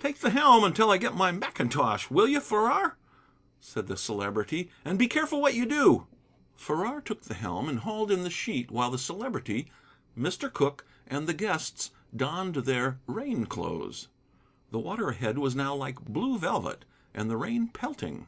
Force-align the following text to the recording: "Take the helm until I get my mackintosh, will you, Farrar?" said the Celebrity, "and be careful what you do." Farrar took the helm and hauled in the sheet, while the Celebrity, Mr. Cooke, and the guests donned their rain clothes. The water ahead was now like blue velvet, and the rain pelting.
"Take 0.00 0.18
the 0.18 0.30
helm 0.30 0.64
until 0.64 0.90
I 0.90 0.96
get 0.98 1.14
my 1.14 1.30
mackintosh, 1.30 2.10
will 2.10 2.26
you, 2.26 2.40
Farrar?" 2.40 2.96
said 3.60 3.86
the 3.86 3.96
Celebrity, 3.96 4.72
"and 4.84 4.98
be 4.98 5.06
careful 5.06 5.40
what 5.40 5.54
you 5.54 5.66
do." 5.66 6.08
Farrar 6.56 7.00
took 7.00 7.22
the 7.22 7.34
helm 7.34 7.68
and 7.68 7.78
hauled 7.78 8.10
in 8.10 8.24
the 8.24 8.28
sheet, 8.28 8.72
while 8.72 8.90
the 8.90 8.98
Celebrity, 8.98 9.70
Mr. 10.18 10.52
Cooke, 10.52 10.84
and 11.06 11.28
the 11.28 11.32
guests 11.32 11.92
donned 12.16 12.56
their 12.56 12.98
rain 13.06 13.46
clothes. 13.46 14.08
The 14.72 14.80
water 14.80 15.10
ahead 15.10 15.38
was 15.38 15.54
now 15.54 15.76
like 15.76 16.06
blue 16.06 16.38
velvet, 16.40 16.84
and 17.14 17.30
the 17.30 17.36
rain 17.36 17.68
pelting. 17.68 18.26